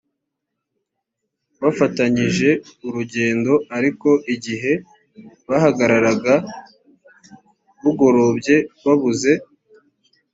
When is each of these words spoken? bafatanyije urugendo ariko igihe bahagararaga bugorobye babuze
bafatanyije 1.61 2.49
urugendo 2.87 3.53
ariko 3.77 4.09
igihe 4.35 4.71
bahagararaga 5.49 6.33
bugorobye 7.81 8.55
babuze 8.83 9.31